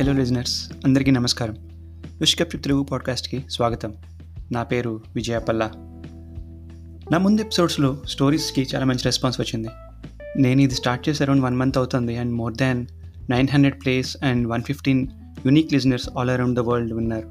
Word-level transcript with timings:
Hello 0.00 0.12
listeners 0.12 0.72
అందరికీ 0.84 1.10
నమస్కారం. 1.10 1.56
విష్కప్ 2.20 2.52
తెలుగు 2.52 2.82
పాడ్కాస్ట్కి 2.82 3.44
స్వాగతం. 3.50 3.94
నా 4.52 4.62
పేరు 4.62 5.00
విజయపల్ల 5.14 5.70
నా 7.12 7.18
ముందు 7.18 7.40
ఎపిసోడ్స్లో 7.40 7.98
స్టోరీస్కి 8.08 8.66
చాలా 8.74 8.84
మంచి 8.84 9.04
రెస్పాన్స్ 9.04 9.40
వచ్చింది. 9.40 9.68
నేను 10.36 10.60
ఇది 10.60 10.74
స్టార్ట్ 10.74 11.08
చేసి 11.08 11.22
అరౌండ్ 11.22 11.44
వన్ 11.44 11.56
మంత్ 11.56 11.78
అవుతుంది 11.78 12.16
and 12.16 12.32
more 12.34 12.54
than 12.54 12.86
nine 13.30 13.48
hundred 13.52 13.82
plays 13.82 14.16
and 14.24 14.48
one 14.48 14.62
fifteen 14.62 15.06
unique 15.46 15.72
listeners 15.72 16.08
all 16.18 16.30
around 16.30 16.56
the 16.56 16.58
world 16.58 16.92
విన్నారు. 16.92 17.28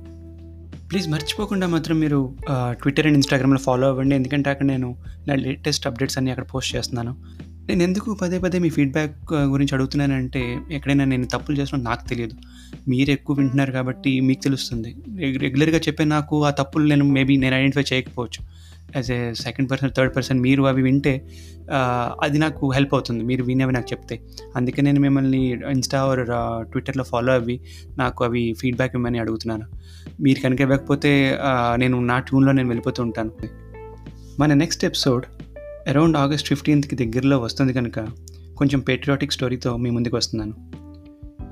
ప్లీజ్ 0.90 1.10
మర్చిపోకుండా 1.10 1.68
మాత్రం 1.68 2.00
మీరు 2.00 2.36
ట్విట్టర్ 2.70 3.06
అండ్ 3.06 3.18
ఇన్స్టాగ్రామ్లో 3.18 3.60
ఫాలో 3.60 3.88
అవ్వండి. 3.88 4.16
ఎందుకంటే 4.16 4.50
అక్కడ 4.50 4.66
నేను 4.66 4.96
నా 5.28 5.36
లేటెస్ట్ 5.36 5.88
అప్డేట్స్ 5.88 6.18
అన్నీ 6.18 6.32
అక్కడ 6.32 6.46
పోస్ట్ 6.54 6.76
చేస్తున్నాను. 6.76 7.16
నేను 7.68 7.84
ఎందుకు 7.84 8.14
పదే 8.14 8.40
పదే 8.40 8.60
మీ 8.60 8.70
ఫీడ్బ్యాక్ 8.70 9.34
గురించి 9.34 9.76
అడుగుతున్నానంటే 9.76 10.60
ఎక్కడైనా 10.72 11.06
నేను 11.06 11.26
తప్పులు 11.26 11.58
చేసినా 11.58 11.82
నాకు 11.82 12.10
తెలియదు. 12.10 12.34
మీరు 12.90 13.12
ఎక్కువ 13.12 13.36
వింటున్నారు 13.36 13.72
కాబట్టి 13.72 14.20
మీకు 14.20 14.42
తెలుస్తుంది. 14.44 14.96
రెగ్యులర్గా 15.38 15.78
చెప్పే 15.78 16.06
నాకు 16.16 16.44
ఆ 16.46 16.50
తప్పులు 16.50 16.86
నేను 16.88 17.06
మేబీ 17.06 17.38
నేను 17.38 17.56
ఐడెంటిఫై 17.56 17.86
చేయకపోవచ్చు. 17.94 18.42
As 18.96 19.12
a 19.12 19.34
second 19.34 19.72
person 19.72 19.92
third 19.98 20.16
person 20.16 20.40
మీరు 20.40 20.64
అవి 20.64 20.82
వింటే 20.82 21.14
అది 22.22 22.38
నాకు 22.40 22.72
హెల్ప్ 22.72 22.94
అవుతుంది. 22.94 23.24
మీరు 23.24 23.44
వినేవి 23.44 23.74
నాకు 23.74 23.88
చెప్తే. 23.92 24.20
అందుకే 24.56 24.82
నేను 24.82 25.00
మిమ్మల్ని 25.00 25.42
ఇన్స్టా 25.72 26.00
ఆర్ 26.02 26.24
ట్విట్టర్లో 26.72 27.04
ఫాలో 27.04 27.34
అవి 27.34 27.60
నాకు 27.98 28.24
అవి 28.24 28.44
ఫీడ్బ్యాక్ 28.60 28.96
ఇవ్వమని 28.96 29.20
అడుగుతున్నాను. 29.20 29.66
మీరు 30.22 30.40
కనుక 30.40 30.62
ఇవ్వకపోతే 30.62 31.12
నేను 31.76 31.98
నా 32.06 32.20
ట్యూన్లో 32.20 32.52
నేను 32.52 32.70
వెళ్ళిపోతూ 32.70 33.04
ఉంటాను. 33.04 33.32
మన 34.40 34.54
నెక్స్ట్ 34.54 34.86
ఎపిసోడ్ 34.86 35.26
అరౌండ్ 35.90 36.18
ఆగస్ట్ 36.18 36.48
ఫిఫ్టీన్త్కి 36.48 36.96
దగ్గరలో 36.96 37.38
వస్తుంది 37.40 37.74
కనుక 37.74 38.00
కొంచెం 38.58 38.80
పేట్రియాటిక్ 38.80 39.32
స్టోరీతో 39.32 39.78
మీ 39.78 39.90
ముందుకు 39.90 40.18
వస్తున్నాను. 40.18 40.54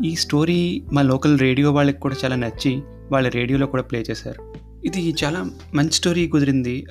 ఈ 0.06 0.16
స్టోరీ 0.16 0.84
మా 0.94 1.02
లోకల్ 1.02 1.40
రేడియో 1.40 1.72
వాళ్ళకి 1.72 2.00
కూడా 2.00 2.16
చాలా 2.24 2.36
నచ్చి 2.36 2.82
వాళ్ళ 3.12 3.30
రేడియోలో 3.30 3.68
కూడా 3.68 3.84
ప్లే 3.84 4.04
చేశారు. 4.10 4.54
ఇది 4.86 5.16
చాలా 5.24 5.46
మంచి 5.76 5.92
స్టోరీ 5.92 6.28
కుదిరింది. 6.28 6.86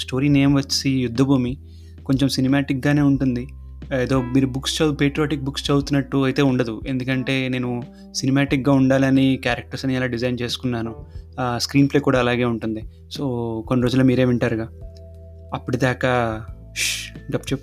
స్టోరీ 0.00 0.28
నేమ్ 0.28 0.56
వచ్చి 0.56 0.90
యుద్ధభూమి. 0.90 1.58
కొంచెం 2.06 2.28
సినిమాటిక్గానే 2.28 3.00
ఉంటుంది. 3.00 3.46
ఏదో 4.02 4.22
మీరు 4.22 4.46
బుక్స్ 4.46 4.82
చదువు 4.82 4.94
పేట్రియాటిక్ 4.94 5.40
బుక్స్ 5.40 5.70
చదువుతున్నట్టు 5.70 6.16
అయితే 6.16 6.42
ఉండదు. 6.42 6.80
ఎందుకంటే 6.86 7.48
నేను 7.48 7.82
సినిమాటిక్గా 8.14 8.74
ఉండాలని 8.74 9.36
క్యారెక్టర్స్ 9.42 9.84
అని 9.84 9.96
అలా 9.96 10.06
డిజైన్ 10.06 10.38
చేసుకున్నాను 10.42 10.94
స్క్రీన్ 11.56 11.88
ప్లే 11.88 12.00
కూడా 12.00 12.18
అలాగే 12.18 12.44
ఉంటుంది. 12.44 12.82
సో 13.12 13.24
కొన్ని 13.68 13.84
రోజుల్లో 13.84 14.06
మీరే 14.06 14.24
వింటారుగా. 14.24 14.68
అప్పటిదాకా 15.54 16.44
గప్చుప్ 17.36 17.62